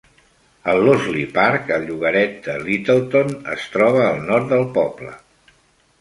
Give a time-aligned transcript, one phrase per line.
[0.71, 5.17] El Loseley Park, al llogaret de Littleton, es troba al nord del poble.